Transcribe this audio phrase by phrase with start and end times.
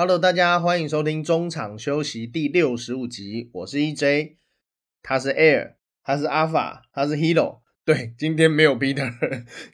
[0.00, 4.36] Hello，大家欢迎收听中场休息第六十五集，我是 EJ，
[5.02, 7.60] 他是 Air，他是 Alpha，他是 Hero。
[7.84, 9.12] 对，今天没有 Peter，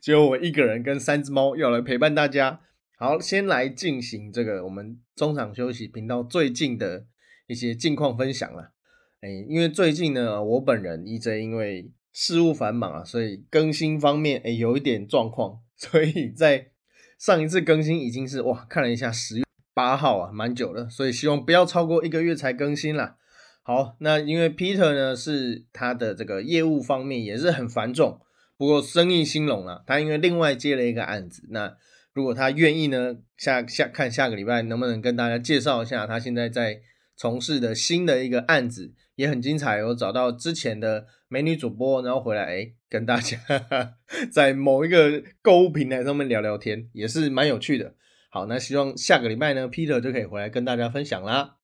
[0.01, 2.61] 只有我一个人跟三只猫要来陪伴大家。
[2.99, 7.07] 好，先来进行这个我们中场休息频道最近的
[7.47, 8.73] 一些近况分享了。
[9.21, 16.73] 哎，因为最近呢，我本人 EJ 因为事务繁忙啊，所以更新方面哎有一点状况，所以在
[17.17, 19.46] 上一次更新已经是哇，看了一下十月
[19.77, 23.17] 八号啊，蛮久了，所以希望不要超过一个月才更新啦。
[23.63, 28.19] 好，那因为 Peter 呢是他的这个业务方面也是很繁重，
[28.57, 31.77] 不过生意兴隆了，他因为另外接了一个案子，那
[32.15, 36.81] 如果他愿意呢，下下看下个礼拜能不能跟大家介绍一下他现在在
[37.15, 43.39] 从事的新的一个案子，也很精彩，有找到之前的美女主播，然后回来哎跟大家
[44.33, 47.95] 在某一个购物平台上面聊聊天，也是蛮有趣的。
[48.37, 51.57] 好，那希望下个礼拜呢，Peter 就可以回来跟大家分享啦。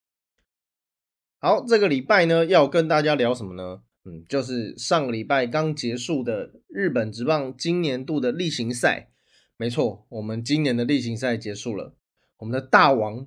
[1.38, 3.82] 好，这个礼拜呢要跟大家聊什么呢？
[4.06, 9.10] 嗯，就是上个礼拜刚结束的日本职棒今年度的例行赛。
[9.58, 11.94] 没错，我们今年的例行赛结束了。
[12.38, 13.26] 我们的大王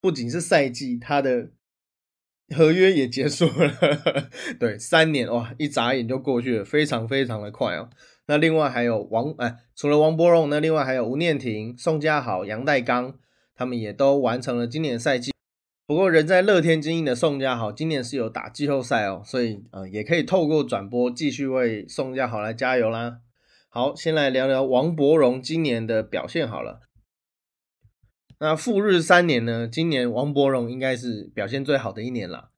[0.00, 1.50] 不仅是赛季，他的
[2.54, 4.30] 合约也结束了。
[4.60, 7.90] 对，三年哇，一眨眼就过去了，非常非常的快哦。
[8.26, 13.14] 那另外还有王哎，除了王柏荣，那另外还有吴念庭、宋家豪、杨代刚，
[13.54, 15.32] 他们也都完成了今年赛季。
[15.86, 23.18] 不过人在乐天经营的宋家豪，今年是有打季后赛哦，所以呃，也可以透过转播继续为宋家豪来加油啦。
[23.68, 26.80] 好，先来聊聊王伯荣今年的表现好了。
[28.40, 29.68] 那复日三年呢？
[29.68, 32.50] 今年王伯荣应该是表现最好的一年了。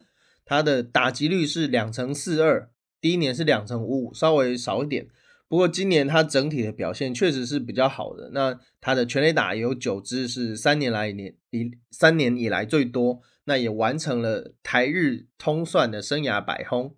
[0.44, 5.06] 他的打击率是两成四二，第一年是两成五五，稍微少一点。
[5.48, 8.30] 不过今年他整体的表现确实是比较好的。
[8.32, 13.22] 那他的全垒打有九支，是三年来年以三年以来最多。
[13.44, 16.94] 那也完成了台日通算的生涯百轰。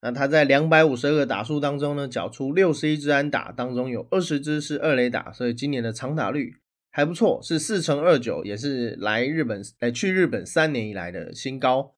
[0.00, 6.54] 那他在两百五十二个打数当中呢，缴出六十一支安打，当中有二十支是二垒打，所以今年的长打率
[6.90, 11.94] 还不错，是四乘二九，也是来日本哎去日本三年以来的新高。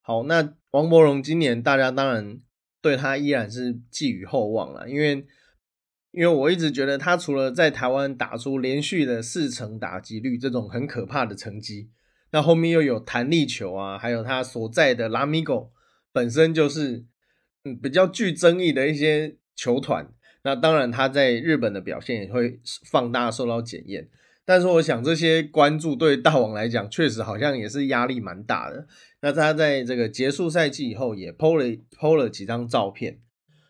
[0.00, 2.38] 好，那王柏荣今年大家当然
[2.86, 5.26] 对他依然是寄予厚望了，因为
[6.12, 11.90] 因为我一直觉得他除了在台湾打出连续的四成打击率这种很可怕的成绩，
[12.30, 15.72] 那后面又有弹力球啊，还有他所在的拉米狗
[16.12, 17.04] 本身就是
[17.64, 17.76] 嗯。
[17.82, 20.08] 比较具争议的一些球团，
[20.44, 24.08] 那当然他在日本的表现也会放大受到检验。
[24.44, 28.86] 但是我想这些关注对大王来讲，确实好像也是压力蛮大的。
[29.26, 31.64] 那他在这个结束赛季以后，也 PO 了
[31.98, 33.18] PO 了几张照片，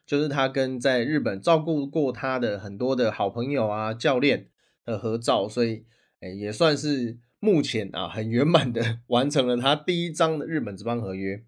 [0.04, 4.48] 就是他跟在日本照顾过他的很多的好朋友啊、教练
[4.84, 5.86] 的合照，所以
[6.20, 11.42] 哎，也算是目前啊很圆满的 完成了他第一张的日本职棒合约。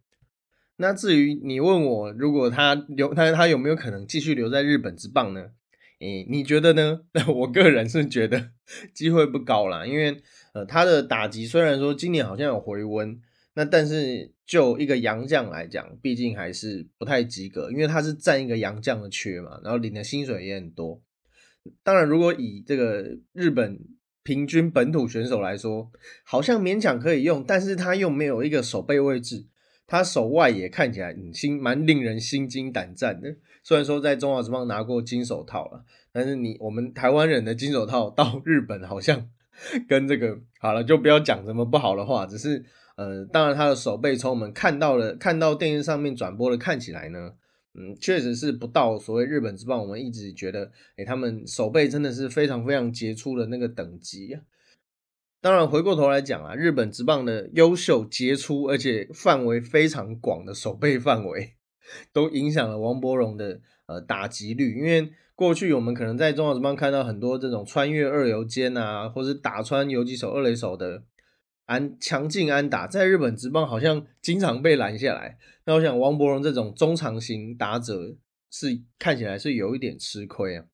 [0.76, 5.50] 那至于你问我，如果他留他他有没有可能继续留在日本之棒呢？
[6.00, 7.00] 诶，你觉得呢？
[7.12, 8.52] 那 我个人是觉得
[8.94, 10.22] 机会不高啦，因为
[10.54, 13.20] 呃，他的打击虽然说今年好像有回温，
[13.58, 21.02] 那但是就一个洋将来讲，毕竟还是不太及格，因为他是占一个洋将的缺嘛，然后领的薪水也很多。
[21.82, 23.80] 当然，如果以这个日本
[24.22, 25.90] 平均本土选手来说，
[26.22, 29.48] 好像勉强可以用，但是他又没有一个守备位置。
[29.88, 33.34] 他手外也看起来很心蛮令人心惊胆战的。
[33.64, 39.28] 虽然说在中华之邦拿过金手套了，但是你我们台湾人的金手套到日本好像
[39.88, 42.24] 跟这个好了，就不要讲什么不好的话。
[42.24, 42.64] 只是
[42.98, 47.30] 呃，当然他的手背从我们看到了看到电视上面转播的看起来呢，
[47.74, 49.80] 嗯，确实是不到所谓日本之棒。
[49.80, 54.42] 我们一直觉得，哎，他们手背真的是非常非常杰出的那个等级啊。
[55.40, 61.52] 当然，回过头来讲啊，日本职棒的优秀、杰出，而且范围非常广的守备范围，
[62.12, 64.76] 都影响了王柏荣的呃打击率。
[64.76, 71.04] 因为过去我们可能在中华职棒看到很多这种穿越二游间啊，或是打穿游击手、二垒手的
[71.68, 75.36] 安强劲安打，在日本职棒好像经常被拦下来。
[75.66, 78.16] 那我想，王柏荣这种中长型打者
[78.50, 80.64] 是看起来是有一点吃亏啊。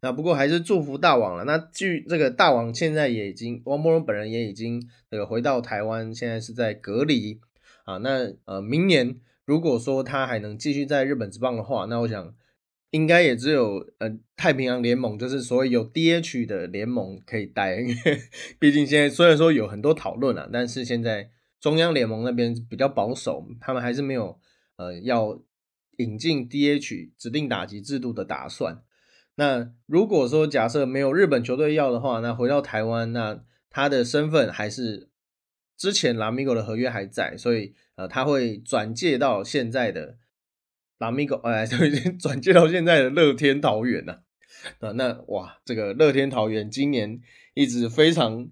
[0.00, 1.44] 那不过还是祝福大王了。
[1.44, 7.40] 那据这个大王现在也已经，王柏荣本人也已经这个回到台湾，现在是在隔离
[7.84, 7.98] 啊。
[7.98, 12.34] 那呃，明年如果说他还能继续在日本职棒的话，那我想
[12.90, 17.76] 应该也只有呃太平洋联盟，就是所谓有 DH 的联盟可以带。
[17.76, 17.94] 因为
[18.58, 21.30] 毕竟现在虽然说有很多讨论啊，但是现在
[21.60, 24.40] 中央联盟那边比较保守，他们还是没有
[24.76, 25.42] 呃要
[25.98, 28.82] 引进 DH 指定打击制度的打算。
[29.34, 35.10] 那如果说假设没有日本球队要的话，那回到台湾，那他的身份还是
[35.76, 40.16] 之前拉米狗的合约还在，所以呃他会转借到现在的
[40.98, 44.22] 拉米狗，哎， 就已经转借到现在的乐天桃园了。
[44.80, 47.20] 啊，那哇，这个乐天桃园今年
[47.54, 48.48] 一直非常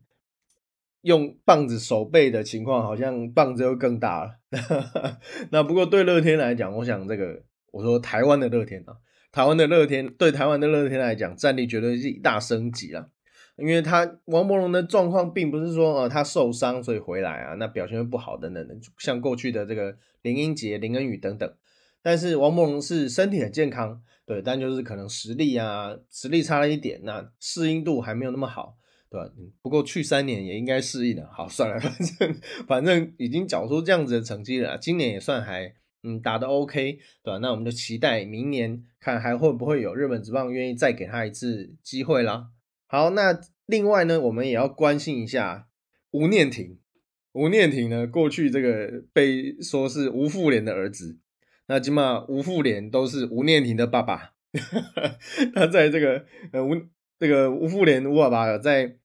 [1.02, 4.36] 用棒子守备的情况，好像棒子又更大了。
[5.50, 8.96] 那不过对乐天来讲，我想这个我说台湾的乐天啊，
[9.32, 13.08] 台湾的乐天对台湾的乐天来讲，战力绝对是一大升级啊。
[13.56, 21.52] 因为他王柏荣的状况并不是说呃他受伤所以回来啊，那表现会不好等等的，像过去的这个林英杰、林恩宇等等。
[22.06, 24.00] 但是王柏荣是身体很健康。
[24.24, 28.76] 对，但就是可能实力啊，实力差了一点，那适应度还没有那么好，
[29.10, 29.28] 对吧？
[29.60, 31.28] 不过去三年也应该适应了。
[31.32, 32.36] 好，算了， 反正
[32.68, 35.74] 反正已经缴出这样子的成绩了，今年也算还
[36.04, 36.92] 嗯打的 OK，
[37.24, 37.38] 对吧？
[37.38, 42.50] 那我们就期待明年看还会不会有日本职棒愿意再给他一次机会啦。
[42.86, 45.66] 好，那另外呢，我们也要关心一下
[46.12, 46.78] 吴念婷。
[47.32, 51.18] 吴念婷呢，过去这个被说是吴富连的儿子。
[51.68, 54.34] 那起码吴富连都是吴念婷的爸爸，
[55.52, 56.76] 他在这个呃吴
[57.18, 58.98] 这个吴富连吴爸爸在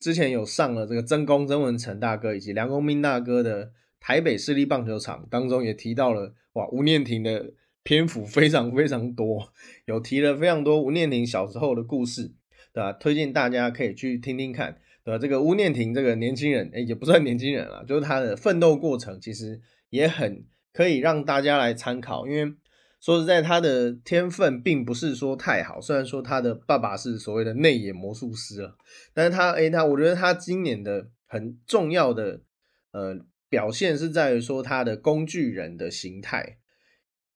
[0.00, 7.52] 之前有上了这个曾公曾文成大哥以及梁公斌大哥的台北市立棒球场当中，也提到了哇吴念婷的
[7.84, 9.52] 篇幅非常非常多，
[9.86, 12.32] 有提了非常多吴念婷小时候的故事，
[12.72, 12.92] 对吧？
[12.92, 15.18] 推荐大家可以去听听看，对吧？
[15.18, 19.60] 这个吴念婷这个年轻人，哎也不算年轻人了，就是他的奋斗过程其实
[19.90, 20.44] 也很。
[20.74, 22.52] 可以让大家来参考，因为
[23.00, 25.80] 说实在，他的天分并不是说太好。
[25.80, 28.76] 虽然说他的爸爸是所谓的内野魔术师了，
[29.12, 32.40] 但是他，诶，他我觉得他今年的很重要的
[32.92, 33.16] 呃
[33.48, 36.58] 表现是在于说他的工具人的形态。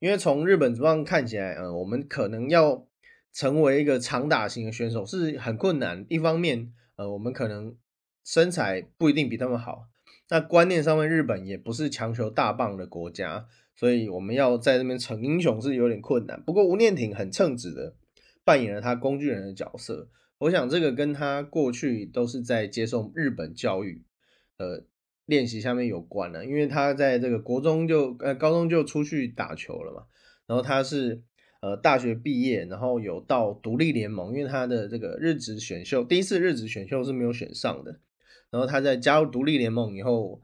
[0.01, 2.87] 因为从日本这方看起来，呃，我们可能要
[3.33, 6.07] 成为一个长打型的选手是很困难。
[6.09, 7.77] 一方面，呃，我们可能
[8.25, 9.89] 身材不一定比他们好。
[10.31, 16.43] 那观念上面，日本也不是强求大棒的国家，所以我们要在那边逞英雄是有点困难。
[16.43, 17.95] 不过吴念挺很称职的
[18.45, 20.09] 扮演了他工具人的角色，
[20.39, 24.05] 我想这个跟他过去都是在接受日本教育
[24.59, 24.85] 呃
[25.25, 30.03] 练习下面有关了，因为他在这个国中就呃高中就出去打球了嘛，
[30.47, 31.23] 然后他是
[31.63, 38.01] 呃大学毕业，然后有到独立联盟，因为他的这个日职选秀第一次日职选秀是没有选上的。
[38.51, 40.41] 然后他在加入独立联盟以后，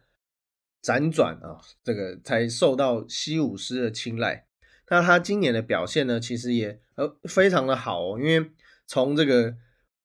[0.82, 4.46] 辗转啊，这个才受到西武师的青睐。
[4.90, 8.20] 那他今年的表现呢，其实也呃非常的好哦。
[8.20, 8.50] 因为
[8.86, 9.56] 从这个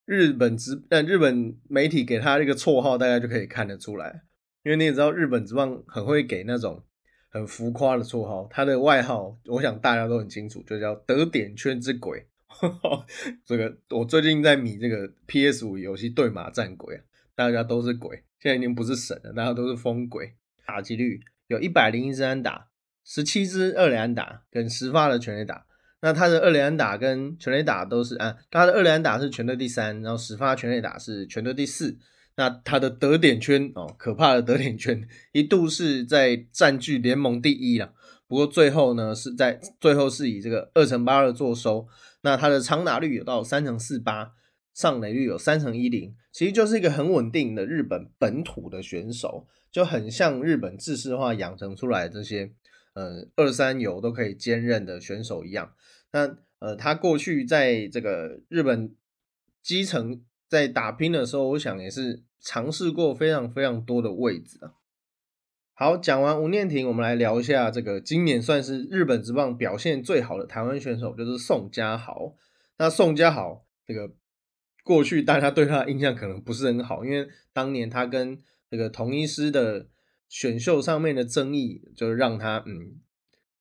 [0.06, 4.22] 日本职呃日本媒体给他这个绰号，大家就可以看得出来。
[4.62, 6.82] 因为你也知道，日本职棒很会给那种
[7.28, 8.48] 很浮夸的绰号。
[8.50, 12.26] 他的外号，我想大家都很清楚，就叫得点圈之鬼。
[13.44, 17.02] 这个我最近在迷这个 PS 五游戏对马战鬼啊。
[17.40, 20.34] 大家都是鬼，现在已经不是神了，大家都是疯鬼。
[20.66, 22.66] 打击率有一百零一支安打，
[23.02, 25.64] 十七支二连安打跟十发的全垒打。
[26.02, 31.96] 那他的二连安打跟全垒打都是啊，他的二连安打是全队第三，然后十发全垒打是全队第四。
[32.36, 37.94] 那他的得点圈哦，可怕的得点圈，一度是在占据联盟第一了。
[38.28, 41.88] 不过最后呢，是在最后是以这个二乘八二做收。
[42.20, 44.32] 那他的长打率有到三乘四八。
[44.72, 52.52] 上垒率有三成一零，其实就是一个很稳定的日本本土的选手，就很像日本制式化养成出来这些，
[52.94, 55.74] 呃，二三游都可以兼任的选手一样。
[56.12, 58.94] 那呃，他过去在这个日本
[59.60, 64.74] 基层在打拼的时候，我想也是尝试过非常非常多的位置啊。
[65.74, 72.34] 好，讲完吴念婷，我们来聊一下这个今年算是日本职棒表现最好的台湾选手，就是宋家豪。
[72.78, 74.12] 那宋家豪这个。
[74.90, 78.36] 过去大家对他的印象可能不是很好，因为当年他跟
[78.68, 79.86] 这个同一师的
[80.28, 82.98] 选秀上面的争议，就让他嗯，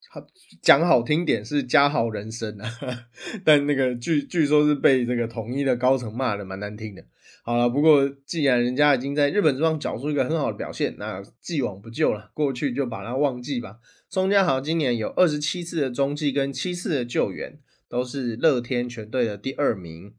[0.09, 0.25] 他
[0.59, 2.67] 讲好听点是加好人生啊，
[3.45, 7.05] 但那个据据说是被这个统一的高层骂的蛮难听的。
[7.43, 13.77] 好了，不过既然人家已经在日本这方缴出一个很好的表现，那既往不咎了，过去就把它忘记吧。
[14.09, 20.15] 宋家豪今年有二十七次的中继跟七次的救援，都是乐天全队的第二名。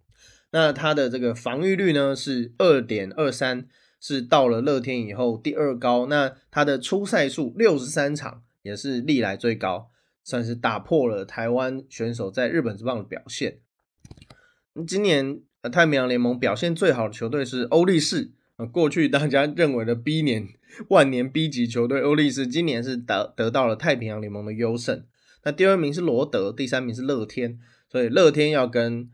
[0.52, 3.66] 那他的这个防御率呢是二点二三，
[4.00, 6.07] 是到了乐天以后第二高。
[6.07, 9.90] 那他的出赛数六十三场，也是历来最高，
[10.25, 13.59] 算是打破了台湾选手在日本之棒的表现。
[14.87, 15.40] 今年
[15.71, 20.49] 太平洋联盟表现最好的球队是欧力士，呃，过去大家认为的 B 年
[20.88, 25.04] 万年 B 级球队欧力士，今年是得得到了太平洋联盟的优胜。
[25.45, 29.09] 那第二名是罗德，第三名是乐天，所以乐天要跟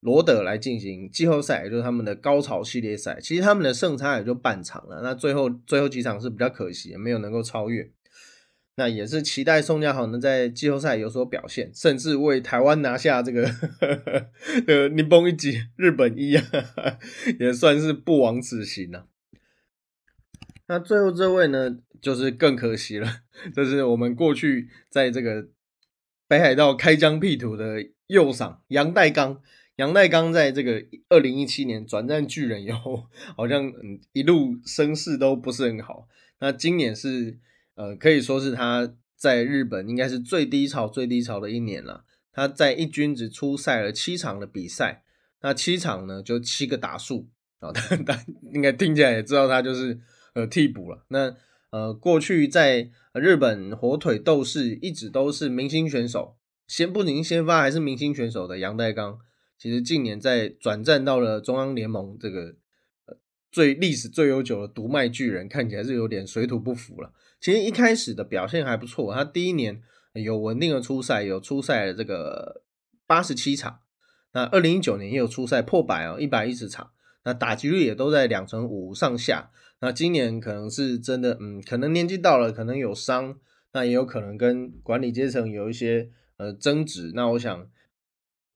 [0.00, 3.18] 罗德来进行季后赛，也就是他们的高潮系列赛。
[3.20, 7.90] 其实他们的胜差也就半场了，那最后最后几场是比较可惜，没有能够超越。
[8.76, 13.50] 那也是期待宋家豪能在季后赛有所表现，甚至为台湾拿下这个
[14.68, 16.44] 呃尼崩一级日本一啊，
[17.40, 19.06] 也算是不枉此行啊。
[20.68, 25.48] 那最后这位呢，就是更可惜了，这是我们过去在这个
[26.28, 29.42] 北海道开疆辟土的右赏杨代刚。
[29.78, 33.06] 杨代刚在这个二零一七年转战巨人以后，
[33.36, 36.06] 好像嗯一路声势都不是很好。
[36.38, 37.38] 那今年是。
[37.80, 42.04] 呃，可以说是他在日本应该是最低潮、最低潮的一年了。
[42.32, 45.04] 他在一军只出赛了七场的比赛，
[45.42, 47.28] 那七场呢就七个打数
[47.60, 50.00] 啊， 但但应该听起来也知道他就是
[50.34, 51.04] 呃替补了。
[51.06, 51.36] 那
[51.70, 56.34] 呃，过去在日本火腿斗士一直都是明星选手，
[56.66, 59.20] 先不宁先发还是明星选手的杨代刚，
[59.58, 62.54] 其实近年在转战到了中央联盟这个
[63.06, 63.16] 呃
[63.50, 67.12] 最历史最悠久的独卖巨人，看起来是有点水土不服了。
[67.40, 69.82] 其实一开始的表现还不错，他第一年
[70.14, 72.62] 有稳定的出赛，有出赛的这个
[73.06, 73.80] 八十七场。
[74.32, 76.90] 那二零一九年也有出赛破百哦，一百一十场。
[77.24, 79.50] 那打击率也都在两成五上下。
[79.80, 83.38] 那今年可能是真的，嗯，可能年纪到了，可能有伤，
[83.72, 87.12] 那也有可能跟管理阶层有一些呃争执。
[87.14, 87.68] 那我想，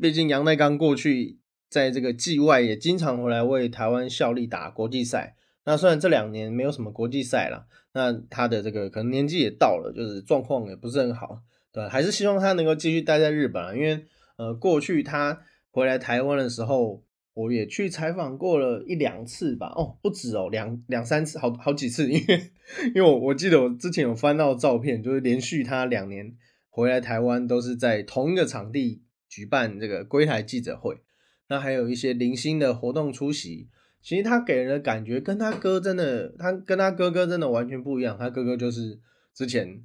[0.02, 5.36] 毕竟杨代刚过去在这个季外也经常回来为台湾效力打国际赛。
[5.64, 14.04] 那虽然这两年没有什么国际赛了，那他的这个可能年纪也到了，就是状况也不是很好，对还是希望他能够继续待在日本，因为
[14.38, 15.40] 呃，过去他
[15.70, 17.04] 回来台湾的时候，
[17.34, 22.50] 我也去采访过了一两次吧，哦，不止哦，两两三次，好好几次，因为
[22.92, 26.34] 因为我我记得我之前有翻到照片，就是连续他两年
[26.70, 31.00] 回来台湾都是在同一个场地举办这个归台记者会，
[31.48, 33.70] 那还有一些零星的活动出席。
[34.02, 38.18] 其实他给人的感觉跟他哥真的，他跟他哥哥真的完全不一样。
[38.18, 39.00] 他哥哥就是
[39.32, 39.82] 之前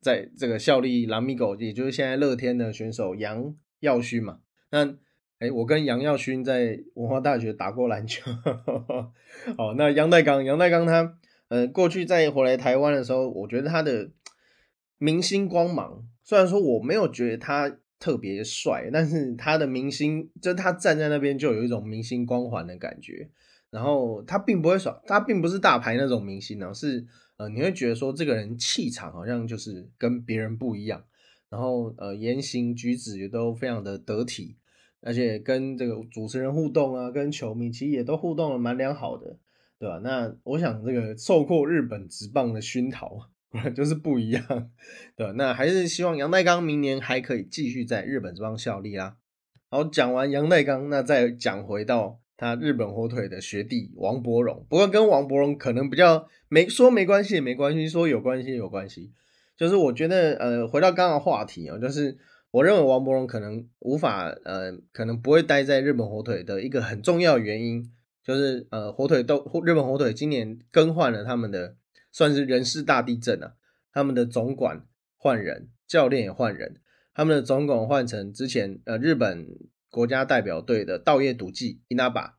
[0.00, 4.38] 在这个效力蓝米狗，也就是现在乐天的选手杨耀勋嘛。
[4.70, 4.94] 那
[5.40, 8.30] 哎，我跟杨耀勋在文化大学打过篮球。
[9.56, 11.18] 哦，那杨代刚，杨代刚他
[11.48, 14.10] 呃，过去在回来台湾的时候，我觉得他的
[14.98, 17.76] 明星光芒，虽然说我没有觉得他。
[17.98, 23.30] 特别帅，但是他的明星，就他站在那边就有一种明星光环的感觉。
[23.70, 31.04] 然后他并不会耍，他并不是大牌那种明星呢，是呃，你会觉得说这个人气场好像就是跟别人不一样。
[31.50, 34.56] 然后呃，言行举止也都非常的得体，
[35.00, 39.38] 而且跟这个主持人互动啊，跟球迷其实也都互动的蛮良好的，
[39.78, 39.98] 对吧？
[40.02, 43.30] 那我想这个受过日本职棒的熏陶。
[43.74, 44.70] 就是不一样，
[45.16, 49.16] 对那还是希望杨代刚明年还可以继续在日本这方效力啦。
[49.70, 54.66] 好，讲完杨代刚，那再讲回到他日本火腿的学弟王伯荣。
[54.68, 59.12] 不过跟王伯荣可能比较没说没关系也没关系，说有关系有关系。
[59.56, 62.18] 就是我觉得呃，回到刚刚话题啊，就是
[62.50, 67.90] 我认为王伯荣可能无法呃，可能不会待在日本火腿的一个很重要原因，
[68.22, 71.77] 就是呃，火腿都日本火腿今年更换了他们的。
[72.10, 73.54] 算是人事大地震啊！
[73.92, 74.84] 他们的总管
[75.16, 76.80] 换人，教练也换人。
[77.14, 79.46] 他们的总管换成之前呃日本
[79.90, 82.36] 国家代表队的道叶笃纪伊那巴。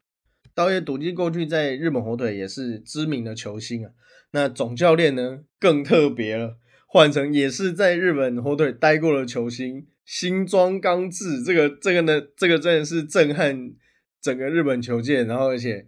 [0.53, 3.91] 道叶笃纪过去在日本火腿也是知名的球星啊。
[4.31, 6.57] 那总教练呢更特别了，
[6.87, 11.43] 换成也是在日本火腿待过的球星新庄刚志。
[11.43, 13.73] 这个这个呢，这个真的是震撼
[14.21, 15.87] 整个日本球界，然后而且。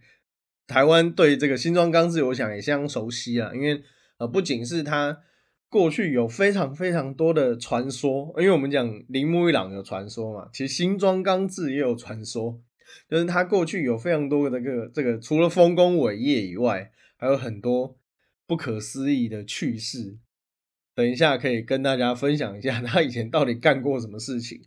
[0.72, 3.84] 台湾对这个新庄刚志，我想也相当熟悉啊，因为
[4.18, 5.18] 呃，不仅是他
[5.68, 12.62] 过去有非常非常多的传说，因为我们讲铃木一朗有传说嘛，其实新庄刚志也有传说，
[13.10, 17.98] 就是他过去有非常多的这个这个，除了丰功伟业以外，还有很多
[18.48, 20.18] 不可思议的趣事。
[20.96, 24.62] 等一下可以跟大家分享一下 他以前到底干过什么事情。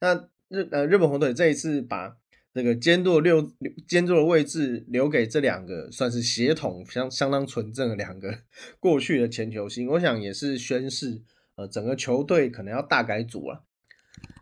[0.00, 2.16] 那日呃日本红队这一次把。
[2.58, 3.52] 这个监督六
[3.86, 8.36] 监督的位置留给这两个算是协同相相当纯正的两个
[8.80, 11.22] 过去的前球星，我想也是宣示
[11.54, 13.64] 呃整个球队可能要大改组了。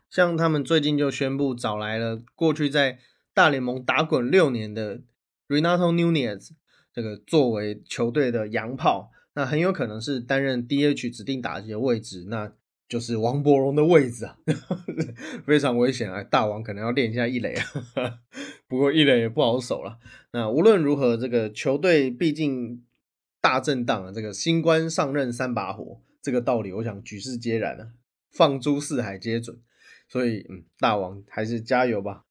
[0.08, 3.00] 像他们最近就宣布找来了过去在
[3.34, 5.02] 大联盟打滚六年的
[5.46, 6.52] Renato Nunez，
[6.94, 12.24] 这个作为球队的洋炮，那很有可能是担任 DH 指定打击的位置。
[12.30, 12.50] 那
[12.88, 14.38] 就是王伯荣的位置啊，
[15.44, 16.22] 非常危险啊！
[16.22, 17.64] 大王可能要练一下一垒啊，
[18.68, 19.98] 不过一垒也不好守了。
[20.32, 22.84] 那无论如何，这个球队毕竟
[23.40, 27.88] 大震荡啊，这个新官上任三把火，这个道理我想举世皆然啊，
[28.30, 29.58] 放诸四海皆准。
[30.08, 32.22] 所以，嗯，大王还是加油吧。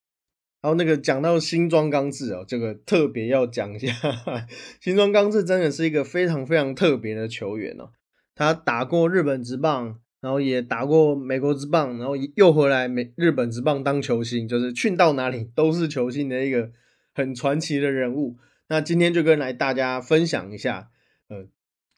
[0.61, 3.93] 然后那个讲到新庄刚志哦，这个特别要讲一下，
[4.79, 7.91] 新庄刚志真的是一个非常非常特别的球员哦。
[8.33, 16.71] 他打过日本职棒，然后也打过美国之棒，然后又回来美日本之棒当球星，就是去到哪里都是球星的一个
[17.13, 18.37] 很传奇的人物。
[18.69, 20.89] 那今天就跟来大家分享一下，
[21.29, 21.45] 呃，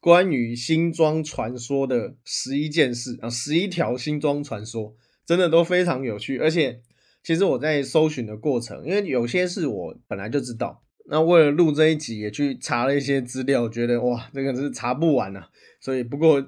[0.02, 4.94] 关于新装传说的十一件事啊，十一条新装传说，
[5.26, 6.82] 真的都非常有趣，而且。
[7.24, 15.50] 其实我在搜寻的过程，因为有些是我本来就知道，那为了录这一集也去查了一些资料，觉得哇，这个是查不完啊。
[15.82, 16.42] 所以不过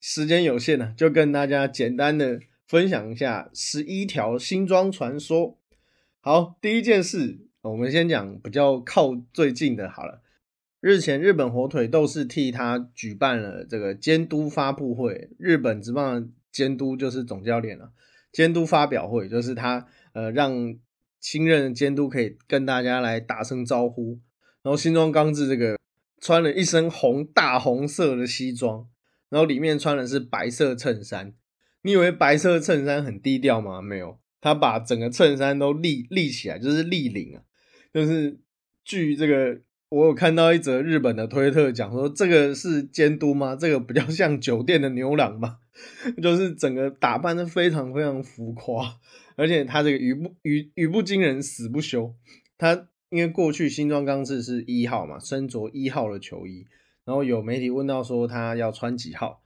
[0.00, 5.58] 时间有限呢，就跟大家简单的分享一下十一条新装传说。
[6.20, 10.22] 好，第一件事，我们先讲比较靠最近的好了。
[10.80, 17.92] 日前日本火腿斗士替他举办了这个监督发布会，日本职棒监督就是总教练了，
[18.32, 19.86] 监督发表会就是他。
[20.14, 20.74] 呃，让
[21.20, 24.18] 新任监督可以跟大家来打声招呼。
[24.62, 25.78] 然后新庄刚志这个
[26.20, 28.88] 穿了一身红大红色的西装，
[29.30, 31.34] 然后里面穿的是白色衬衫。
[31.82, 33.80] 你以为白色衬衫很低调吗？
[33.80, 37.42] 没有，他把整个衬衫都立立起来，就是立领啊。
[37.92, 38.40] 就是
[38.84, 43.56] 据这个，我有看到一则日本的推特讲说，这个是监督吗？
[43.56, 45.58] 这个比较像酒店的牛郎吗？
[46.22, 48.98] 就是整个打扮的非常非常浮夸。
[49.36, 52.12] 而且他这个语不语语不惊人死不休，
[52.58, 56.66] 他因为过去新装刚志是一号嘛，身着一号的球衣，
[57.08, 59.40] 然后有媒体问到说他要穿几号，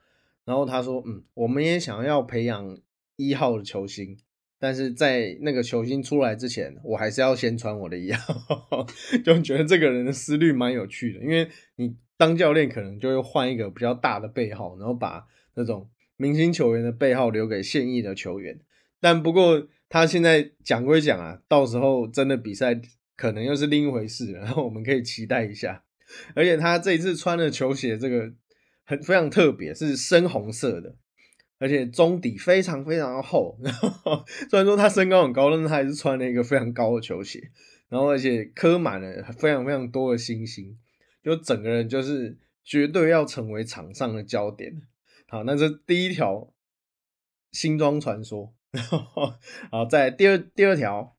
[0.44, 2.76] 然后他说嗯，我们也想要培养
[3.14, 4.18] 一号的球星，
[4.58, 8.34] 但是在那个球星出来之前，我还是要先穿我的一号，
[9.24, 18.58] 就觉得这个人的思虑蛮有趣的，因为你当教练可能就会换一个比较大的背号，然后把那种明星球员的背号留给现役的球员，
[19.00, 19.68] 但不过。
[19.94, 22.80] 他现在讲归讲啊，到时候真的比赛
[23.14, 25.82] 可能又是另一回事，然后我们可以期待一下。
[26.34, 28.32] 而且他这一次穿的球鞋，这个
[28.84, 30.96] 很非常特别，是深红色的，
[31.58, 33.58] 而且中底非常非常的厚。
[33.62, 37.40] 然后虽然说他身高很高，但是他还是穿了一个非常高的球鞋，
[37.88, 40.78] 然后而且刻满了非常非常多的星星，
[41.22, 44.72] 就整个人就是绝对要成为场上的焦点。
[45.28, 46.52] 好，那这第一条
[47.52, 48.54] 新装传说。
[49.70, 51.14] 好，在第二第二条，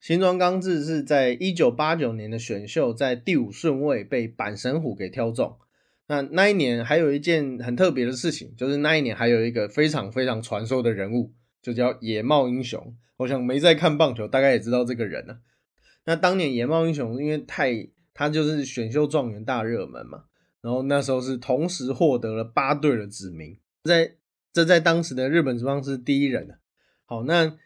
[0.00, 5.58] 新庄刚志是在一九八九年的选秀，在第五顺位被阪神虎给挑中。
[6.06, 12.96] 那那一年还有一件很特别的事情，就是那一年还有一个非常非常传说的人物，就叫野茂英雄。
[13.18, 15.40] 我想没在看棒球，大概也知道这个人了。
[16.06, 20.24] 那当年野茂英雄因为太他就是选秀状元大热门嘛，
[20.62, 24.14] 然后那时候是同时获得了八队的指名，在
[24.52, 26.58] 这在当时的日本职棒是第一人
[27.04, 27.56] 好，那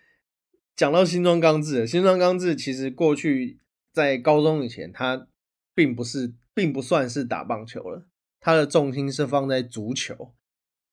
[0.77, 3.61] 讲到新庄刚志，新庄刚志其实过去
[3.93, 5.29] 在高中以前，他
[5.75, 8.07] 并不是，并不算是打棒球了，
[8.41, 10.35] 他的重心是放在足球。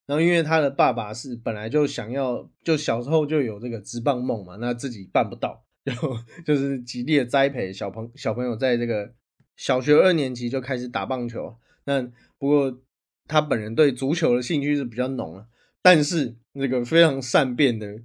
[0.05, 5.93] 然后因为他的爸爸是本来就想要，就小时候就有这个职棒梦嘛，那自己办不到，就
[6.45, 9.13] 就是极力的栽培小朋小朋友，在这个
[9.55, 11.55] 小学二年级就开始打棒球。
[11.85, 12.03] 那
[12.37, 12.81] 不过
[13.27, 15.47] 他本人对足球的兴趣是比较浓了，
[15.81, 18.03] 但是那个非常善变的。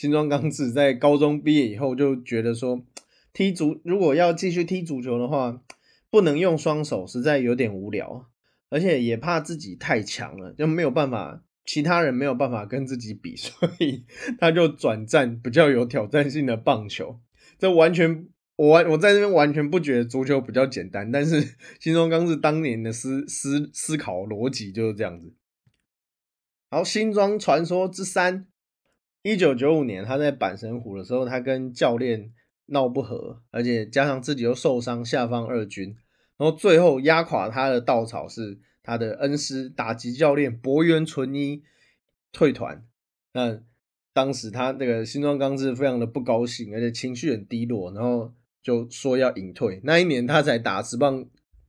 [0.00, 2.82] 新庄刚志在高中毕业以后就觉得说，
[3.34, 5.62] 踢足如果要继续踢足球的话，
[6.08, 8.26] 不能用双手，实在有点无聊，
[8.70, 14.06] 而且也怕自己太强了，就没有办法，其他人没有办法跟自己比， 所以
[14.38, 17.20] 他就转战比较有挑战性的棒球。
[17.58, 25.34] 这完全，我完我在这边完全不觉得足球比较简单，但是 新庄刚志当年的思思思考逻辑就是这样子。
[26.70, 28.46] 好，新庄传说之三。
[29.22, 32.32] 一九九五年，他在阪神虎的时候，他跟教练
[32.66, 35.94] 闹不和，而且加上自己又受伤，下放二军，
[36.38, 41.62] 然后最后压垮他的稻草是他的恩师打击教练博元纯一
[42.32, 42.82] 退团。
[43.34, 43.60] 那
[44.14, 49.80] 当时他那个新庄刚志非常的不高兴，而且情绪很低落，然后就说要隐退。
[49.84, 51.26] 那一年他才打职棒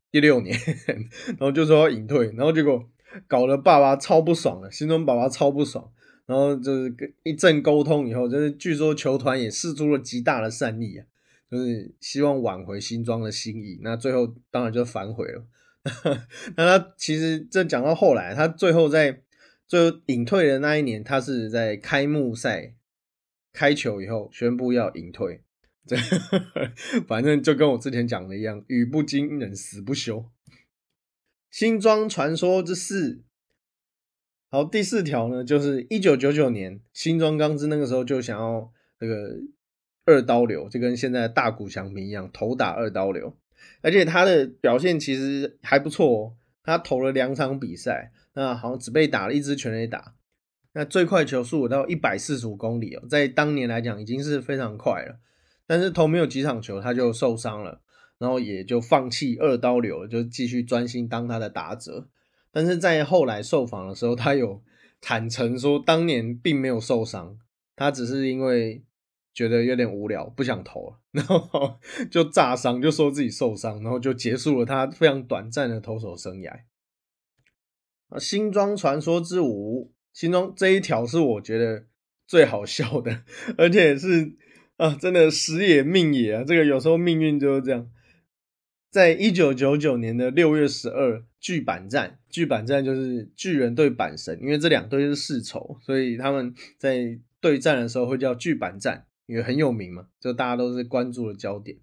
[0.09, 0.57] 第六年，
[1.37, 2.89] 然后就说要隐退，然后结果
[3.27, 5.91] 搞得爸爸超不爽了，新庄爸爸超不爽。
[6.25, 11.05] 然后就是跟一阵沟通以后，就是据说球团也示出了极大的善意啊，
[11.49, 13.79] 就是希望挽回新庄的心意。
[13.81, 15.45] 那最后当然就反悔了。
[16.55, 19.23] 那他其实这讲到后来，他最后在
[19.67, 22.75] 最后隐退的那一年，他是在开幕赛
[23.51, 25.43] 开球以后宣布要隐退。
[25.87, 25.97] 这
[27.07, 30.29] 反正就跟我之前讲的一样，语不惊人死不休。
[31.49, 33.23] 新庄传说之四。
[34.53, 39.39] 好，第四条呢，就是一九九九年新庄刚志那个时候就想要这个
[40.03, 43.33] 二刀流，就跟现在的大谷翔平一样，投打二刀流，
[43.81, 46.33] 而且他的表现其实还不错哦。
[46.63, 50.15] 他投了两场比赛，那好像只被打了一支全垒打，
[50.73, 55.19] 那最快球速到一百四十五公里哦，在当年来讲已经是非常快了。
[55.65, 57.79] 但是投没有几场球，他就受伤了，
[58.17, 62.09] 然后也就放弃二刀流，就继续专心当他的打者。
[62.51, 64.61] 但是在后来受访的时候，他有
[64.99, 67.37] 坦诚说，当年并没有受伤，
[67.75, 68.83] 他只是因为
[69.33, 76.51] 觉得有点无聊，不想投了， 然后就炸伤，就说自己受伤，然后就结束了他非常短暂的投手生涯。
[78.09, 81.85] 啊，新装传说之五，新庄这一条是我觉得
[82.27, 83.23] 最好笑的，
[83.57, 84.37] 而且是。
[84.77, 86.43] 啊，真的时也命也啊！
[86.43, 87.87] 这个有时候命运就是这样。
[88.91, 101.77] 在一九九九年的六月十二，巨板战，巨板战就是巨人对板神，因为这两队是世仇，所以他们在对战的时候会叫巨板战，因为很有名嘛，就大家都是关注的焦点。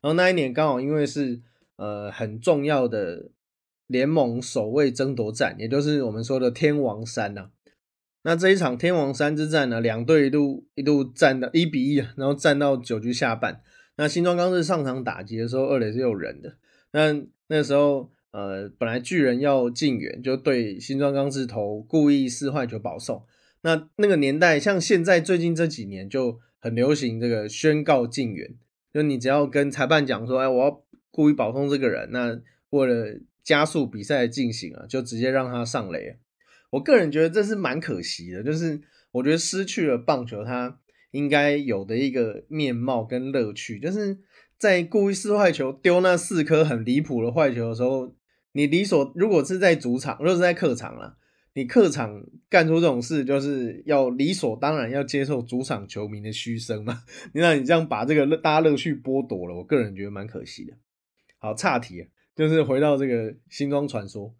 [0.00, 1.40] 然后那一年刚好因为是
[1.76, 3.30] 呃很重要的
[3.86, 7.50] 联盟首位争夺战，也就是我们说的天王山呐。
[8.22, 13.62] 那这一场天王山之战呢，两队一度一度战到一比一，然后战到九局下半。
[13.98, 16.56] 那新庄刚是上场打击的时候，二垒是有人的。
[16.92, 23.24] 那那时候，呃，本来巨人要进援，就对新庄刚是投故意四坏球保送。
[23.62, 28.54] 那那个年代，像现在最近这几年就很流行这个宣告进援，
[28.94, 36.18] 就你只要跟裁判讲说，哎，我要故意保送这个人，那为了加速比赛的进行啊，就直接让他上垒。
[36.70, 38.80] 我个人觉得这是蛮可惜的，就是
[39.10, 40.78] 我觉得失去了棒球它
[41.10, 44.18] 应该有的一个面貌跟乐趣，就是
[44.58, 48.14] 在故意四坏球丢那四颗很离谱的坏球的时候，
[48.52, 51.16] 你理所如果是在主场，如果是在客场了，
[51.54, 57.02] 你客场干出这种事，就是要理所当然要接受主场球迷的嘘声嘛？
[57.34, 60.74] 那你这样把这个大家乐趣剥夺了，我个人觉得蛮可惜的。
[61.38, 64.34] 好，岔题，就是回到这个新庄传说，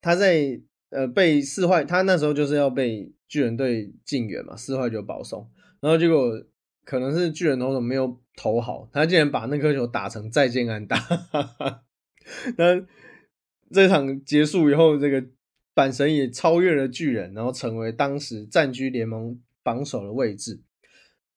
[0.00, 0.60] 他在。
[0.90, 5.48] 呃，被四坏，他那时候就是要被巨人队进援嘛，四坏就保送，
[5.80, 6.42] 然后结果
[6.84, 10.96] 可能是巨人投手没有投好，他竟然把那颗球打成再见安打。
[12.56, 12.84] 那
[13.70, 15.22] 这场结束以后，这个
[15.74, 20.62] 板神也超越了巨人，然后成为当时占据联盟榜首的位置。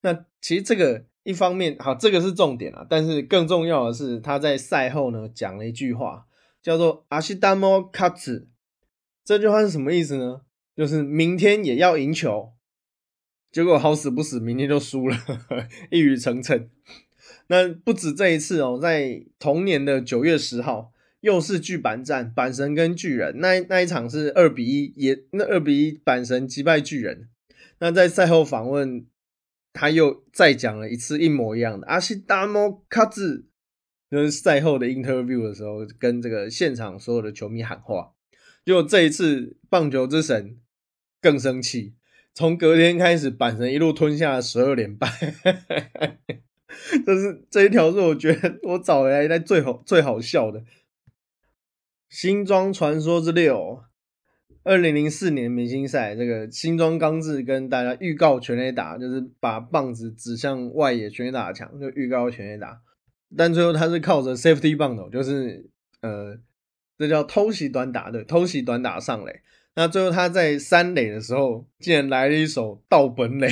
[0.02, 6.26] 那其实这个一方面好，这个是重点啊，但是更重要的是他在赛后呢讲了一句话，
[6.64, 8.48] 叫做阿西达莫卡兹。
[9.24, 10.42] 这句话是什么意思呢？
[10.76, 12.54] 就是明天也要赢球，
[13.52, 15.18] 结果好死不死，明天就输了，
[15.90, 16.68] 一语成谶。
[17.48, 27.28] 那不止这一次哦，在同年的九月十号，又是巨板战，板神跟巨人那那一场是二比一，也那二比一板神击败巨人。
[27.80, 29.06] 那在赛后访问，
[29.74, 33.48] 他又再讲了一次一模一样的阿西达摩卡兹，
[34.10, 38.14] 就是赛后的 interview 的时候，跟这个现场所有的球迷喊话。
[38.64, 40.58] 就这一次，棒球之神
[41.20, 41.96] 更生气。
[42.34, 45.10] 从隔天开始，板神一路吞下了十二连败。
[47.06, 50.64] 这是这一条是我觉得我找来来最好最好笑的。
[52.08, 53.84] 新装传说之六，
[54.64, 62.82] 二零零四年明星赛，这个新装刚志跟大家预告全垒打，就是把棒子指向外野全垒打墙，就预告全垒打。
[63.36, 65.70] 但最后他是靠着 safety 棒头，就是
[66.02, 66.38] 呃。
[67.02, 69.42] 这叫偷袭短打，对，偷袭短打上垒。
[69.74, 73.50] 那最后他在三垒的时候，竟然来了一手倒本垒，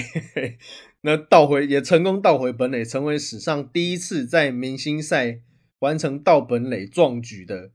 [1.01, 5.39] 那倒回也成功倒回本垒，成为史上第一次在明星赛
[5.79, 7.71] 完成倒本垒壮举的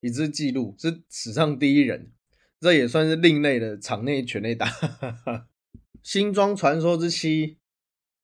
[0.00, 2.12] 一支记录，是史上第一人。
[2.60, 4.70] 这也算是另类的场内全垒打。
[6.04, 7.58] 新装传说之七，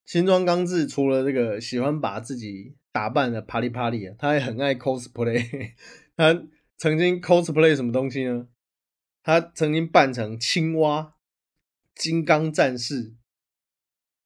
[0.07, 5.73] 新装刚志除了这个喜欢把自己打扮的啪里啪里，他还很爱 cosplay，
[6.17, 6.45] 他。
[6.83, 8.49] 曾经 cosplay 什么东西呢？
[9.23, 11.14] 他曾经扮成青蛙、
[11.95, 13.14] 金刚战士，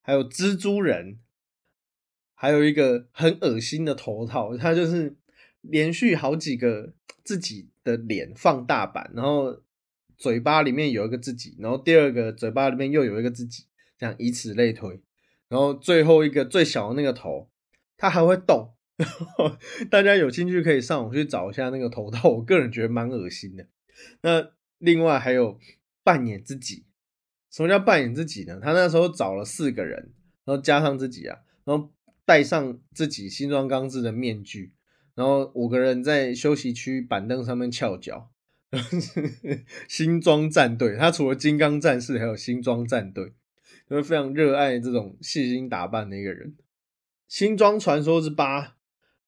[0.01, 1.19] 还有蜘蛛人，
[2.33, 4.57] 还有一个很恶心的头套。
[4.57, 5.15] 他就是
[5.61, 9.61] 连续好几个自己的脸放大版，然后
[10.17, 13.65] 嘴巴里面有一个自己，然后第二个嘴巴里面又有一个自己，
[13.99, 14.99] 这样以此类推。
[15.47, 17.51] 然后最后一个最小的那个头，
[17.95, 18.73] 它还会动。
[18.97, 19.57] 然 后
[19.89, 23.67] 大家有兴趣可以上网去找一下那个头套， 我个人觉得蛮恶心的。
[24.21, 25.59] 那另外还有
[26.03, 26.85] 扮演自己，
[27.51, 28.59] 什么叫扮演自己呢？
[28.61, 30.11] 他那时候找了四个人，
[30.45, 31.91] 然后加上自己啊，然后
[32.25, 34.73] 戴上自己新装钢制的面具，
[35.15, 38.31] 然后五个人在休息区板凳上面翘脚。
[39.87, 43.33] 新装战队，他除了金刚战士，还有新装战队。
[43.89, 46.55] 就是非常热爱这种细心打扮的一个人。
[47.27, 48.75] 新装传说之八，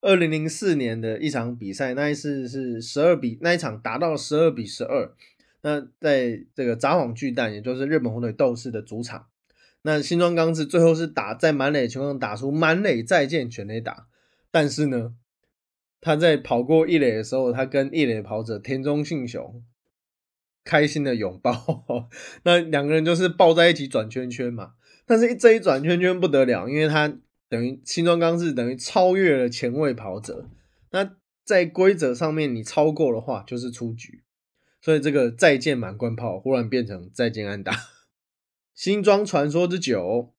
[0.02, 5.14] 二零零四年的一场比赛，那一次是十二比那一场达到十二比十二。
[5.62, 9.28] 那在这个札幌巨蛋，也就是日本红腿斗士的主场，
[9.82, 14.08] 那新庄刚志最后是打在满垒情况打出满垒再见全垒打，
[14.52, 15.16] 但是呢，
[16.00, 19.62] 他在跑过一垒的时候，他跟一垒跑者田中信雄
[20.64, 22.08] 开心的拥抱，
[22.44, 24.76] 那两个人就是抱在一起转圈圈嘛。
[25.06, 27.18] 但是这一转圈圈不得了，因为他
[27.50, 30.48] 等于新庄刚志等于超越了前卫跑者，
[30.92, 34.24] 那在规则上面你超过的话就是出局。
[34.82, 37.74] 所以这个再见满贯炮忽然变成再见安打。
[38.74, 40.34] 新装传说之九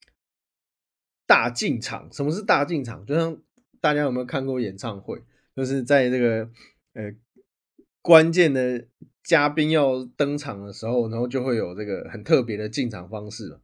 [1.27, 3.05] 大进场，什么是大进场？
[3.05, 3.37] 就像
[3.83, 5.23] 大家有没有看过演唱会？
[5.55, 6.49] 就是在这个
[6.95, 7.13] 呃
[8.01, 8.87] 关键的
[9.23, 13.59] 嘉宾要登场的时候，然后就会有这个很特别的进场方式。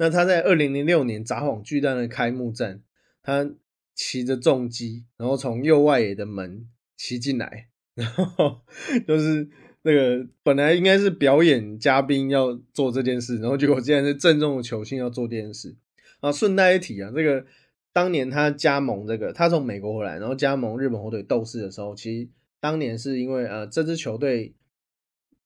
[0.00, 2.80] 那他在二零零六年札幌巨蛋的开幕战，
[3.22, 3.48] 他
[3.94, 8.62] 骑着重机，然后从右外野的门骑进来，然后
[9.06, 9.48] 就是。
[9.82, 15.74] 那个本来应该是表演嘉宾要做这件事，然后结果竟然是郑重的球星要做这件事
[16.20, 16.30] 啊！
[16.30, 17.46] 顺带一提啊，这个
[17.90, 22.28] 当年他加盟这个，他从美国回来，然后加盟日本火腿斗士的时候，其实
[22.60, 24.54] 当年是因为呃这支球队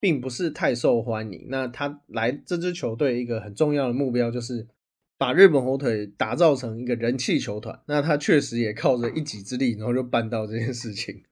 [0.05, 4.69] 并不是太受欢迎，那他来这支球队一个很重要的目标就是
[5.17, 11.23] 把日本火腿打造成一个人气球团，那他确实也靠着一己之力，然后就办到这件事情。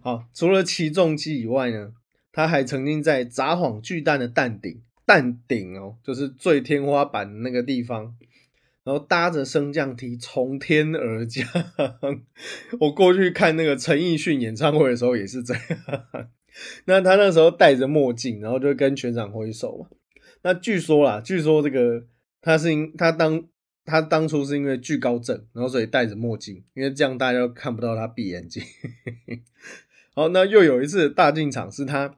[0.00, 1.92] 好，除了起重机以外呢？
[2.32, 8.16] 他还曾经在札幌巨蛋的蛋顶，蛋顶哦，就是最天花板那个地方，
[8.82, 11.46] 然后搭着升降梯从天而降。
[12.80, 15.62] 我过去看那个陈奕迅演唱会的时候也是这样。
[16.86, 19.88] 那他那时候戴着墨镜，然后就跟全场挥手嘛。
[20.42, 22.06] 那据说啦，据说这个
[22.40, 23.44] 他是因他当
[23.84, 28.62] 他当初是因为惧高症，然后所以戴着墨镜，因为这样大家都看不到他闭眼睛。
[30.14, 32.16] 好，那又有一次大进场是他。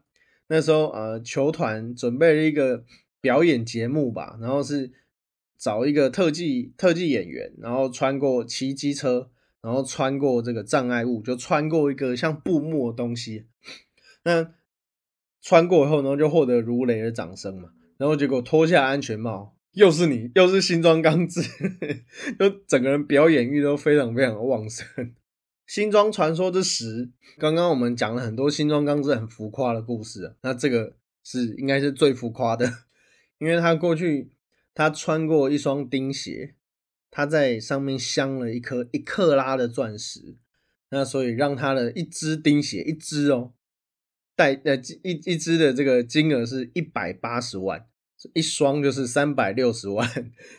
[0.49, 2.85] 那时候，呃，球团准备了一个
[3.23, 4.91] 表演节目吧，然后是
[5.57, 9.31] 找一个特技特技演员，然后穿过骑机车，
[9.63, 13.47] 然后穿过这个障碍物，就穿过一个像布幕的东西。
[14.25, 14.55] 那
[15.41, 17.71] 穿过以后，然后就获得如雷的掌声嘛。
[17.99, 21.41] 然后结果脱下安全帽，又是你，又是新装钢制，
[22.39, 25.15] 就整个人表演欲都非常非常的旺盛。
[25.67, 32.71] 新装传说之十，刚刚我们讲了很多新装刚志很浮夸的故事，那这个是应该是最浮夸的，
[33.39, 34.33] 因为他过去
[34.75, 36.57] 他穿过一双钉鞋，
[37.11, 40.37] 他在上面镶了一颗一克拉的钻石，
[40.91, 43.53] 那所以让他的一只钉鞋一只哦，
[44.35, 47.85] 带呃一一只的这个金额是一百八十万，
[48.35, 50.09] 一双就是三百六十万，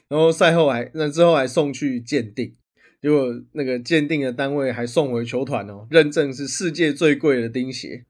[0.08, 2.56] 然后赛后还那之后还送去鉴定。
[3.02, 8.06] 结果那个鉴定的单位还送回球团哦，认证是世界最贵的钉鞋，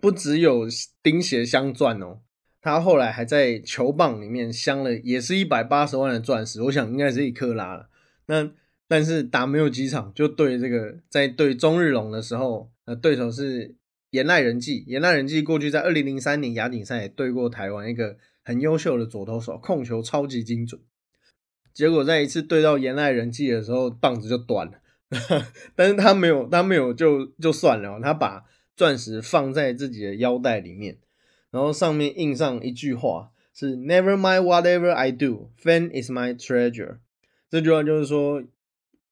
[0.00, 0.66] 不只有
[1.00, 2.18] 钉鞋镶钻哦，
[2.60, 7.90] 他后来还在球棒里面镶了，也是一百八十万的钻石，我想应该是一克拉了。
[8.26, 8.50] 那
[8.88, 13.76] 但是打没有几场，就对这个在对中日龙的时候，呃，对手是
[14.12, 20.78] 岩濑仁纪，岩濑仁纪过去在二零零三年亚锦赛也对过台湾一个很优秀的左投手，控球超级精准。
[21.72, 24.74] 结果在一次对到岩濑人纪的时候，棒子就断了。
[25.74, 28.44] 但是他没有，他没有就就算了，他把
[28.76, 30.98] 钻石放在自己的腰带里面，
[31.50, 36.98] 然后上面印上一句话是 “Never mind whatever I do, fan is my treasure”。
[37.48, 38.42] 这句话就是说，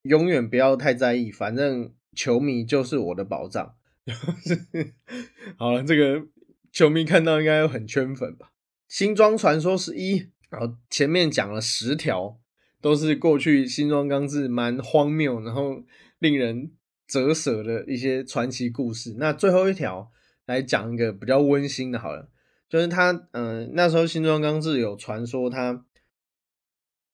[0.02, 3.76] 永远不要太在意，反正球迷就是我的宝藏。
[5.56, 6.26] 好了，这个
[6.72, 8.52] 球迷看到应该很圈粉吧？
[8.88, 12.38] 新装传说是一，然后前面讲了十条。
[12.82, 15.84] 都是过去新装刚制蛮荒谬，然后
[16.18, 16.72] 令人
[17.06, 19.16] 折舍的一些传奇故事。
[19.18, 20.10] 那最后一条
[20.46, 22.30] 来讲一个比较温馨的，好了，
[22.70, 25.84] 就是他，嗯，那时候新装刚制有传说他，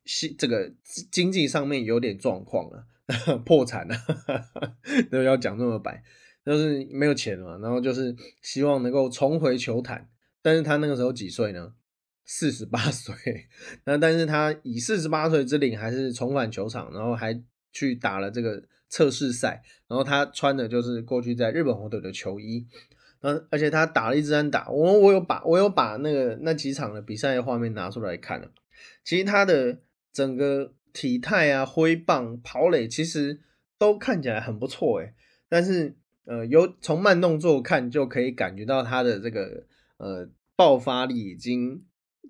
[0.04, 0.72] 新这个
[1.10, 2.86] 经济上面有点状况了，
[3.44, 3.96] 破产了，
[5.10, 6.04] 都要讲这么白，
[6.46, 10.08] 就是没有钱嘛，然后就是希望能够重回球坛，
[10.40, 11.74] 但是他那个时候几岁呢？
[12.24, 13.14] 四十八岁，
[13.84, 17.40] 那但是他以四十八岁之龄还是重返球场，然后还
[17.72, 22.66] 去打了这个测试赛，然后他穿的就是过去在日本红队的球衣，
[23.20, 28.50] 嗯，而且他打了一支安打，我我有把我有把那个那几场的比赛的画面拿出来看了，
[29.04, 29.78] 其实他的
[30.12, 33.40] 整个体态啊、挥棒、跑垒其实
[33.78, 35.14] 都看起来很不错诶，
[35.48, 35.94] 但是
[36.26, 39.64] 呃，有从慢动作看就可以感觉到他的这个
[39.96, 41.82] 呃爆发力已经。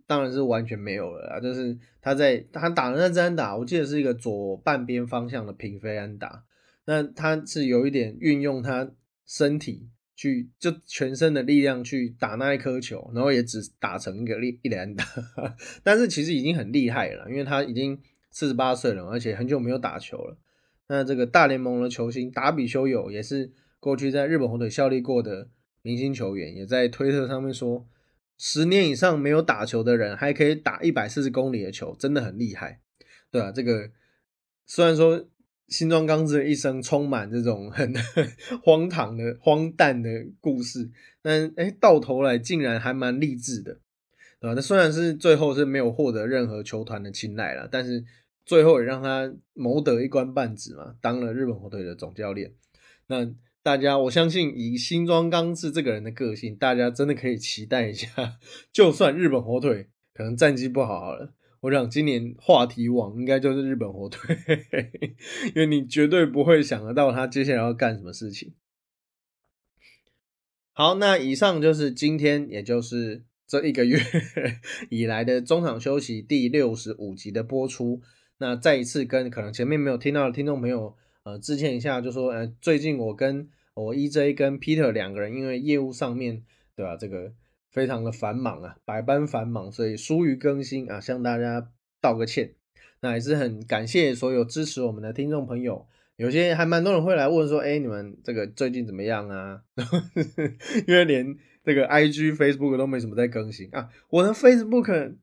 [0.09, 1.41] 当然是完全没有了啊。
[1.41, 6.45] 就是他在他打的那支安打，我记得是一个左半边方向的平飞安打，
[6.85, 8.89] 那他是有一点运用他
[9.27, 15.05] 身体去，就全身的力量去打那一颗球，然后也只打成一个一一连打，
[15.83, 20.39] 但是其实已经很厉害了，因为他已经四十八岁了，而且很久没有打球了。
[20.87, 25.49] 那这个大联盟的球星达比修有也是过去在日本火腿效力过的
[25.83, 27.87] 明星球员，也在推特上面说，
[28.39, 32.81] 十年以上没有打球的人还可以打一百四十公里的球，真的很厉害，
[33.31, 33.91] 对啊，这个
[34.65, 35.27] 虽然说
[35.69, 37.95] 新庄刚志的一生充满这种很
[38.62, 40.11] 荒唐的荒诞的
[40.41, 40.91] 故事，
[41.23, 43.81] 但哎，到头来竟然还蛮励志的，
[44.41, 44.55] 对吧？
[44.55, 48.05] 那虽然是最后是没有获得任何球团的青睐了，但是。
[48.49, 52.53] 最后也让他谋得一官半职嘛，当了日本火腿的总教练。
[53.09, 53.29] 那
[53.67, 58.39] 大家，我相信以新庄刚志这个人的个性，大家真的可以期待一下。
[58.71, 64.37] 就算日本火腿可能战绩不好好了，我想今年话题网应该就是日本火腿，
[65.53, 68.55] 因为你绝对不会想得到他接下来要干什么事情。
[70.73, 73.99] 好，那以上就是今天，也就是这一个月
[74.91, 78.01] 以来的中场休息第六十五集的播出。
[78.39, 86.43] 那再一次跟可能前面没有听到的听众朋友，呃，致歉一下，就说，呃，最近我跟我 EJ 跟 Peter 两个人因为业务上面，
[86.75, 87.33] 对吧，这个
[87.71, 92.55] 非常的繁忙啊，百般繁忙，所以疏于更新啊，向大家道个歉。
[93.01, 95.87] 那也是很感谢所有支持我们的听众朋友，
[96.17, 99.62] 有些还蛮多人会来问说，哎，你们这个最近怎么样啊？
[100.89, 105.17] 因为连这个 IG、Facebook 都没什么在更新啊，我的 Facebook。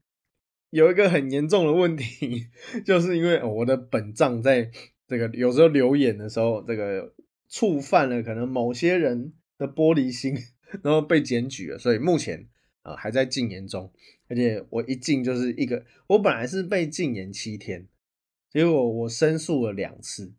[0.69, 2.47] 有一个很严重的问题，
[2.83, 4.71] 就是因为我的本账在
[5.07, 7.13] 这个有时候留言的时候，这个
[7.53, 10.35] 触犯了可能某些人的玻璃心，
[10.81, 12.49] 然后被检举了，所以目前
[12.81, 13.93] 啊还在禁言中。
[14.27, 17.87] 而且我一禁就是一个，我本来是被禁言七天，
[18.49, 20.33] 结果我申诉了两次，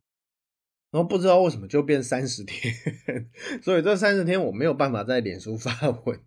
[0.90, 2.74] 然后不知道为什么就变三十天，
[3.62, 6.18] 所以这三十天我没有办法在脸书发文，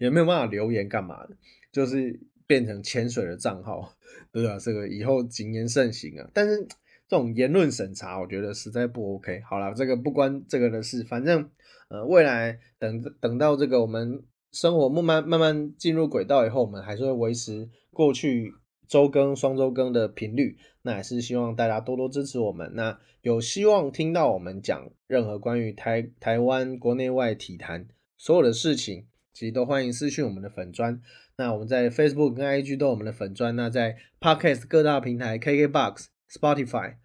[0.00, 1.36] 也没有办法留言干嘛的，
[1.70, 2.18] 就是。
[2.46, 3.96] 变成潜水的账号，
[4.32, 4.58] 对啊？
[4.58, 6.28] 这个以后谨言慎行啊。
[6.34, 6.66] 但是
[7.10, 9.42] 这种言论审查，我觉得实在不 OK。
[9.44, 11.50] 好了，这个不关这个的事，反正
[11.88, 18.52] 呃，未来等等到这个我们生活慢慢慢慢进入轨道以后，我们还是会维持过去
[18.86, 20.56] 周更、双周更的频率。
[20.82, 22.70] 那也是希望大家多多支持我们。
[22.74, 31.02] 那有希望听到我们讲任何关于台台湾国内外体坛所有的事情，其实都欢迎私讯我们的粉砖。
[31.36, 36.96] 那我们在 Facebook 跟 IG 都有我们的粉砖，那在 Podcast 各大平台，KKBox、Spotify，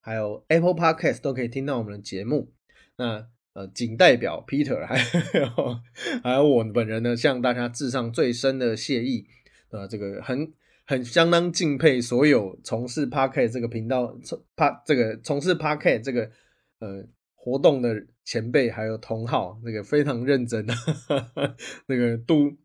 [0.00, 2.52] 还有 Apple Podcast 都可以听到我们的节目。
[2.96, 4.96] 那呃，仅代表 Peter 还
[5.38, 5.80] 有
[6.22, 9.26] 还有我本人呢，向大家致上最深的谢意。
[9.70, 10.52] 呃，这个很
[10.86, 16.30] 很相当敬佩所有从事 Podcast 这个频道，从 P 这个从事 Podcast 这个
[16.78, 20.64] 呃活动的前辈还有同好，那个非常认真
[21.86, 22.56] 那个都。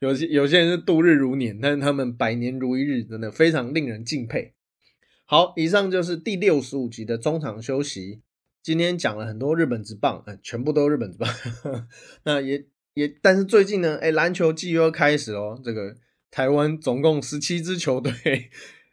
[0.00, 4.54] 有些有些人是度日如年，但是他们百年如一日，真的非常令人敬佩。
[5.30, 8.20] 好，以上就是第六十五集的中场休息。
[8.64, 11.32] 今天讲了很多日本之棒，呃，全部都日本之棒。
[12.26, 12.64] 那也
[12.94, 15.56] 也，但是最近呢，哎，篮球季又要开始哦。
[15.64, 15.94] 这个
[16.32, 18.12] 台湾总共十七支球队，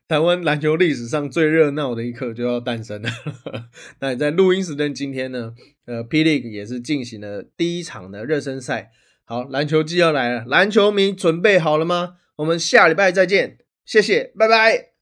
[0.07, 3.09] 台湾篮球历史上最热闹的一刻就要诞生了。
[4.01, 5.55] 那在录音时间今天呢，
[5.87, 8.91] 呃，P League 也是进行了第一场的热身赛。
[9.25, 12.17] 好，篮球季要来了，篮球迷准备好了吗？
[12.35, 14.96] 我们下礼拜再见，谢谢，拜拜。